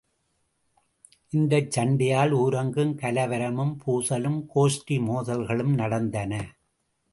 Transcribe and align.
இந்த 1.29 1.59
சண்டையால் 1.75 2.31
ஊரெங்கும் 2.31 2.95
கலவரமும், 2.95 3.75
பூசலும், 3.85 4.39
கோஷ்டி 4.55 4.97
மோதல்களும் 5.01 5.73
நடந்தன. 5.73 6.33